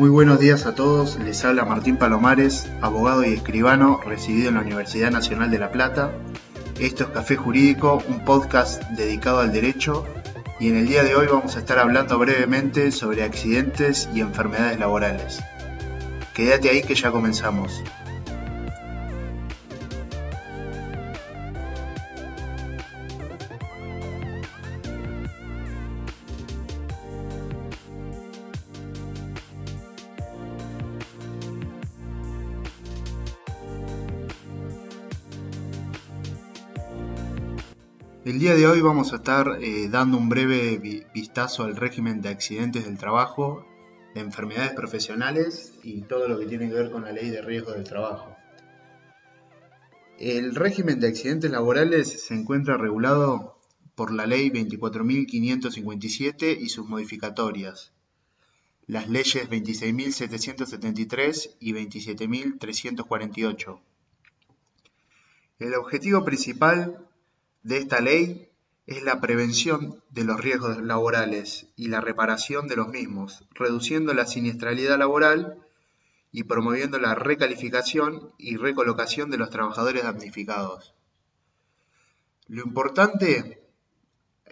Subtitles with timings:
[0.00, 4.62] Muy buenos días a todos, les habla Martín Palomares, abogado y escribano residido en la
[4.62, 6.10] Universidad Nacional de La Plata.
[6.78, 10.06] Esto es Café Jurídico, un podcast dedicado al derecho
[10.58, 14.80] y en el día de hoy vamos a estar hablando brevemente sobre accidentes y enfermedades
[14.80, 15.42] laborales.
[16.32, 17.82] Quédate ahí que ya comenzamos.
[38.22, 42.28] El día de hoy vamos a estar eh, dando un breve vistazo al régimen de
[42.28, 43.66] accidentes del trabajo,
[44.14, 47.72] de enfermedades profesionales y todo lo que tiene que ver con la ley de riesgo
[47.72, 48.36] del trabajo.
[50.18, 53.58] El régimen de accidentes laborales se encuentra regulado
[53.94, 57.94] por la ley 24.557 y sus modificatorias,
[58.86, 63.80] las leyes 26.773 y 27.348.
[65.58, 67.06] El objetivo principal
[67.62, 68.48] de esta ley
[68.86, 74.26] es la prevención de los riesgos laborales y la reparación de los mismos, reduciendo la
[74.26, 75.58] siniestralidad laboral
[76.32, 80.94] y promoviendo la recalificación y recolocación de los trabajadores damnificados.
[82.48, 83.62] Lo importante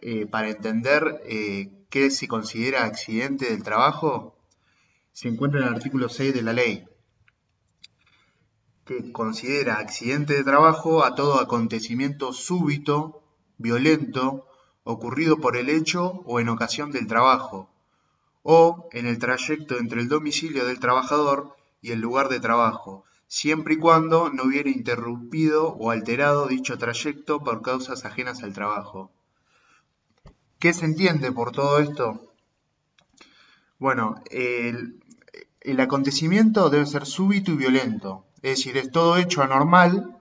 [0.00, 4.36] eh, para entender eh, qué se considera accidente del trabajo
[5.12, 6.86] se encuentra en el artículo 6 de la ley,
[8.88, 13.22] que considera accidente de trabajo a todo acontecimiento súbito,
[13.58, 14.46] violento,
[14.82, 17.68] ocurrido por el hecho o en ocasión del trabajo,
[18.42, 23.74] o en el trayecto entre el domicilio del trabajador y el lugar de trabajo, siempre
[23.74, 29.12] y cuando no hubiera interrumpido o alterado dicho trayecto por causas ajenas al trabajo.
[30.58, 32.32] ¿Qué se entiende por todo esto?
[33.78, 35.04] Bueno, el,
[35.60, 40.18] el acontecimiento debe ser súbito y violento, es decir, es todo hecho anormal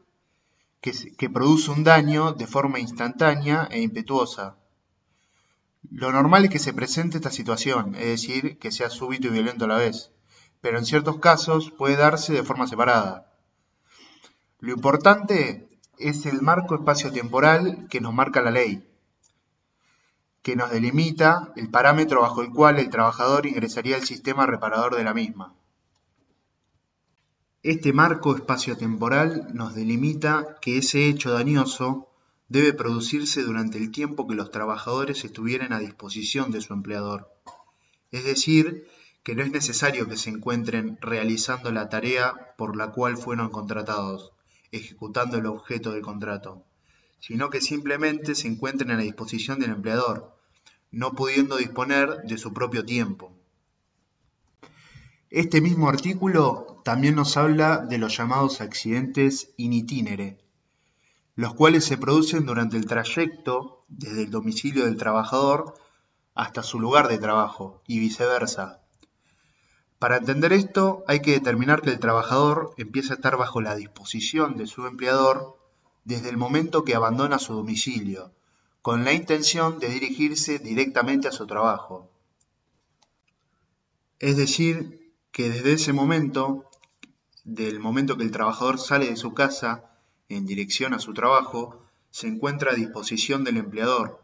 [0.82, 4.58] que, produce un daño de forma instantánea e impetuosa.
[5.90, 9.66] Lo normal es que se presente esta situación, es decir, que sea súbito y violento
[9.66, 10.12] a la vez,
[10.62, 13.32] pero en ciertos casos puede darse de forma separada.
[14.60, 18.88] Lo importante es el marco espacio-temporal que nos marca la ley,
[20.42, 25.04] que nos delimita el parámetro bajo el cual el trabajador ingresaría al sistema reparador de
[25.04, 25.54] la misma.
[27.68, 32.08] Este marco espacio-temporal nos delimita que ese hecho dañoso
[32.48, 37.30] debe producirse durante el tiempo que los trabajadores estuvieran a disposición de su empleador.
[38.10, 38.88] Es decir,
[39.22, 44.32] que no es necesario que se encuentren realizando la tarea por la cual fueron contratados,
[44.72, 46.64] ejecutando el objeto del contrato,
[47.20, 50.34] sino que simplemente se encuentren a la disposición del empleador,
[50.90, 53.38] no pudiendo disponer de su propio tiempo.
[55.30, 60.38] Este mismo artículo también nos habla de los llamados accidentes in itinere,
[61.36, 65.74] los cuales se producen durante el trayecto desde el domicilio del trabajador
[66.34, 68.80] hasta su lugar de trabajo y viceversa.
[70.00, 74.56] Para entender esto hay que determinar que el trabajador empieza a estar bajo la disposición
[74.56, 75.58] de su empleador
[76.06, 78.32] desde el momento que abandona su domicilio,
[78.82, 82.10] con la intención de dirigirse directamente a su trabajo.
[84.20, 85.07] Es decir,
[85.38, 86.66] que desde ese momento,
[87.44, 89.84] del momento que el trabajador sale de su casa
[90.30, 94.20] en dirección a su trabajo, se encuentra a disposición del empleador,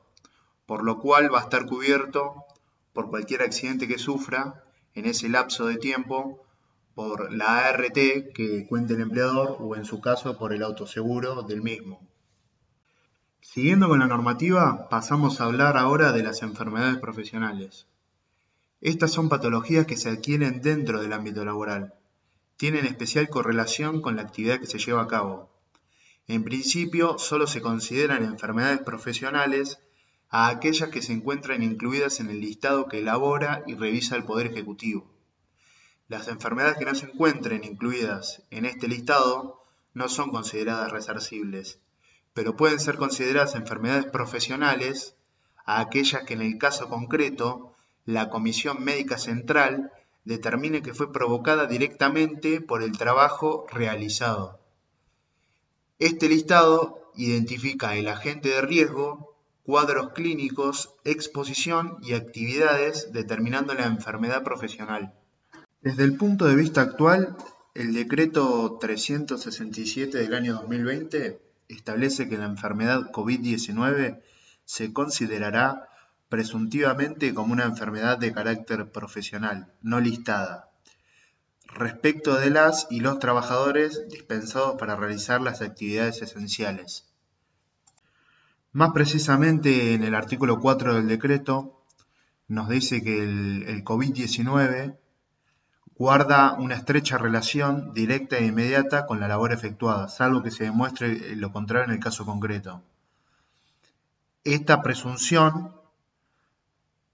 [0.66, 2.46] por lo cual va a estar cubierto
[2.94, 4.64] por cualquier accidente que sufra
[4.96, 6.44] en ese lapso de tiempo
[6.96, 7.94] por la ART
[8.34, 12.02] que cuente el empleador o en su caso por el autoseguro del mismo.
[13.40, 17.86] Siguiendo con la normativa, pasamos a hablar ahora de las enfermedades profesionales.
[18.86, 21.94] Estas son patologías que se adquieren dentro del ámbito laboral.
[22.58, 25.50] Tienen especial correlación con la actividad que se lleva a cabo.
[26.28, 29.80] En principio, solo se consideran enfermedades profesionales
[30.30, 34.48] a aquellas que se encuentran incluidas en el listado que elabora y revisa el Poder
[34.48, 35.10] Ejecutivo.
[36.10, 39.64] Las enfermedades que no se encuentren incluidas en este listado
[39.94, 41.80] no son consideradas resarcibles,
[42.34, 45.16] pero pueden ser consideradas enfermedades profesionales
[45.66, 47.73] a aquellas que en el caso concreto
[48.06, 49.92] la Comisión Médica Central
[50.26, 54.60] determine que fue provocada directamente por el trabajo realizado.
[56.00, 64.44] Este listado identifica el agente de riesgo, cuadros clínicos, exposición y actividades determinando la enfermedad
[64.44, 65.14] profesional.
[65.82, 67.38] Desde el punto de vista actual,
[67.74, 71.40] el decreto 367 del año 2020
[71.70, 74.22] establece que la enfermedad COVID-19
[74.66, 75.90] se considerará
[76.30, 80.70] presuntivamente como una enfermedad de carácter profesional, no listada,
[81.68, 87.06] respecto de las y los trabajadores dispensados para realizar las actividades esenciales.
[88.72, 91.84] Más precisamente en el artículo 4 del decreto
[92.48, 94.98] nos dice que el, COVID-19
[95.96, 101.36] guarda una estrecha relación directa e inmediata con la labor efectuada, salvo que se demuestre
[101.36, 102.82] lo contrario en el caso concreto.
[104.44, 105.76] Esta presunción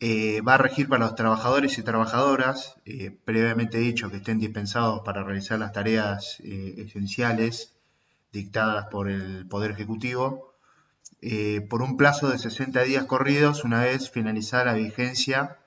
[0.02, 5.02] eh, va a regir para los trabajadores y trabajadoras, eh, previamente dicho que estén dispensados
[5.04, 7.76] para realizar las tareas eh, esenciales
[8.32, 10.54] dictadas por el Poder Ejecutivo,
[11.70, 15.58] por un plazo de 60 días corridos una vez finalizada la vigencia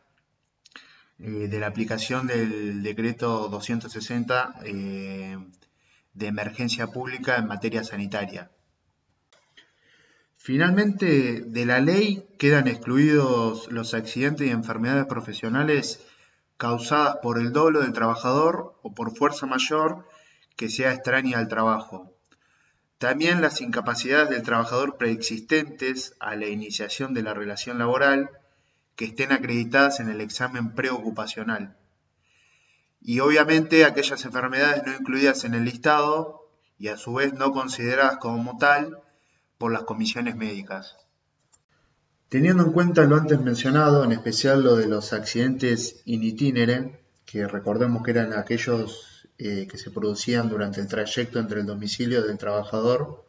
[1.18, 8.50] de la aplicación del decreto 260 de emergencia pública en materia sanitaria.
[10.44, 16.00] Finalmente, de la ley quedan excluidos los accidentes y enfermedades profesionales
[16.56, 20.04] causadas por el dolo del trabajador o por fuerza mayor
[20.56, 22.12] que sea extraña al trabajo.
[22.98, 28.28] También las incapacidades del trabajador preexistentes a la iniciación de la relación laboral
[28.96, 31.76] que estén acreditadas en el examen preocupacional.
[33.00, 36.48] Y obviamente aquellas enfermedades no incluidas en el listado
[36.80, 39.01] y a su vez no consideradas como tal
[39.62, 40.96] por las comisiones médicas.
[42.28, 47.46] Teniendo en cuenta lo antes mencionado, en especial lo de los accidentes in itinere, que
[47.46, 52.38] recordemos que eran aquellos eh, que se producían durante el trayecto entre el domicilio del
[52.38, 53.24] trabajador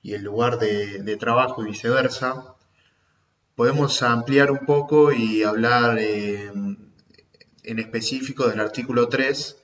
[0.00, 2.54] y el lugar de, trabajo y viceversa,
[3.54, 6.50] podemos ampliar un poco y hablar eh,
[7.64, 9.58] en específico del artículo 3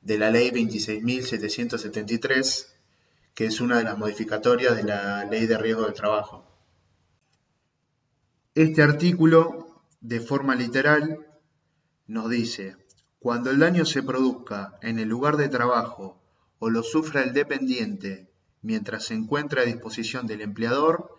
[0.00, 2.77] de la ley 26.773
[3.38, 6.44] que es una de las modificatorias de la Ley de Riesgo del Trabajo.
[8.52, 11.24] Este artículo, de forma literal,
[12.08, 12.76] nos dice,
[13.20, 16.20] cuando el daño se produzca en el lugar de trabajo
[16.58, 18.28] o lo sufra el dependiente
[18.60, 21.16] mientras se encuentra a disposición del empleador,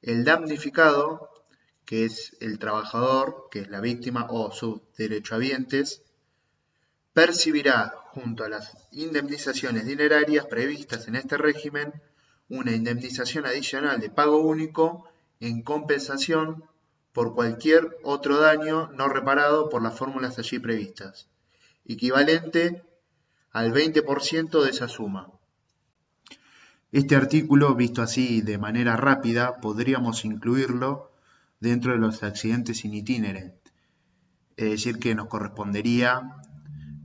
[0.00, 1.30] el damnificado,
[1.84, 6.02] que es el trabajador, que es la víctima o sus derechohabientes,
[7.12, 11.92] percibirá, junto a las indemnizaciones dinerarias previstas en este régimen,
[12.48, 15.08] una indemnización adicional de pago único
[15.40, 16.64] en compensación
[17.12, 21.28] por cualquier otro daño no reparado por las fórmulas allí previstas,
[21.84, 22.82] equivalente
[23.50, 25.30] al 20% de esa suma.
[26.90, 31.10] Este artículo, visto así de manera rápida, podríamos incluirlo
[31.60, 33.54] dentro de los accidentes in itinere,
[34.56, 36.42] es decir, que nos correspondería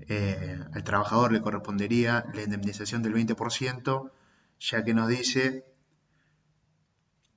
[0.09, 4.11] eh, al trabajador le correspondería la indemnización del 20%,
[4.59, 5.65] ya que nos dice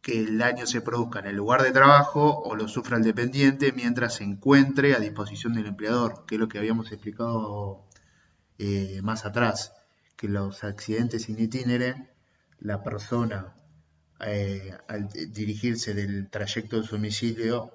[0.01, 3.73] que el daño se produzca en el lugar de trabajo o lo sufra el dependiente
[3.73, 7.85] mientras se encuentre a disposición del empleador, que es lo que habíamos explicado
[8.59, 9.75] eh, más atrás,
[10.17, 12.11] que los accidentes in itinere,
[12.61, 13.55] la persona
[14.21, 17.73] eh, al dirigirse del trayecto de su domicilio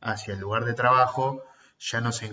[0.00, 1.42] hacia el lugar de trabajo
[1.84, 2.32] ya, no se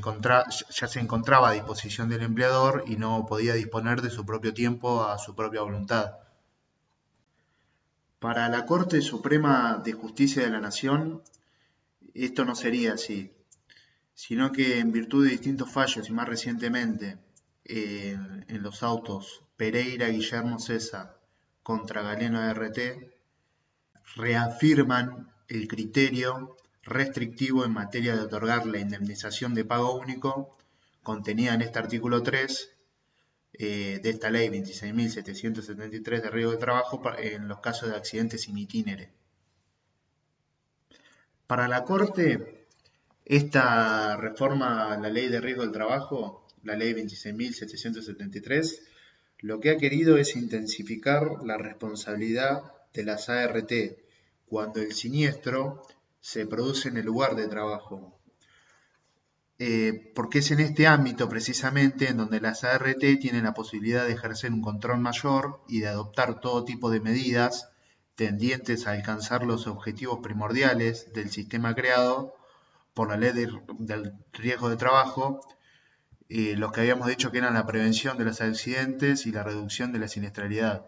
[0.70, 5.04] ya se encontraba a disposición del empleador y no podía disponer de su propio tiempo
[5.04, 6.14] a su propia voluntad.
[8.20, 11.22] Para la Corte Suprema de Justicia de la Nación,
[12.14, 13.34] esto no sería así,
[14.14, 17.18] sino que en virtud de distintos fallos y más recientemente
[17.66, 21.20] eh, en los autos Pereira Guillermo César
[21.62, 22.80] contra Galeno RT,
[24.16, 30.58] reafirman el criterio restrictivo en materia de otorgar la indemnización de pago único
[31.04, 32.70] contenida en este artículo 3
[33.54, 38.58] eh, de esta ley 26.773 de riesgo de trabajo en los casos de accidentes in
[38.58, 39.12] itinere.
[41.48, 42.66] Para la Corte,
[43.26, 48.80] esta reforma a la ley de riesgo del trabajo, la ley 26.773,
[49.40, 53.72] lo que ha querido es intensificar la responsabilidad de las ART
[54.48, 55.86] cuando el siniestro
[56.22, 58.18] se produce en el lugar de trabajo.
[59.60, 64.14] Eh, porque es en este ámbito precisamente en donde las ART tienen la posibilidad de
[64.14, 67.70] ejercer un control mayor y de adoptar todo tipo de medidas
[68.16, 72.34] tendientes a alcanzar los objetivos primordiales del sistema creado
[72.94, 75.42] por la ley del riesgo de trabajo,
[76.30, 79.92] eh, los que habíamos dicho que eran la prevención de los accidentes y la reducción
[79.92, 80.86] de la siniestralidad.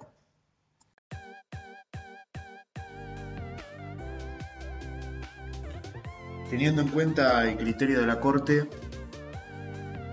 [6.53, 8.69] Teniendo en cuenta el criterio de la Corte,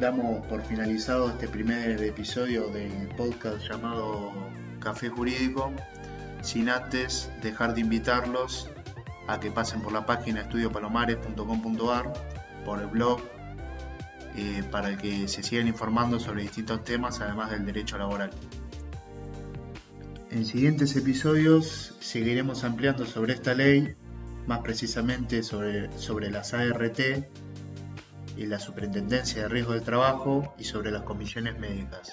[0.00, 4.32] damos por finalizado este primer episodio del podcast llamado
[4.78, 5.70] Café Jurídico,
[6.40, 8.70] sin antes dejar de invitarlos
[9.28, 12.10] a que pasen por la página estudiopalomares.com.ar,
[12.64, 13.20] por el blog,
[14.34, 18.30] eh, para que se sigan informando sobre distintos temas, además del derecho laboral.
[20.30, 23.94] En siguientes episodios seguiremos ampliando sobre esta ley,
[24.46, 27.00] más precisamente sobre, sobre las ART
[28.36, 32.12] y la Superintendencia de Riesgo del Trabajo y sobre las comisiones médicas.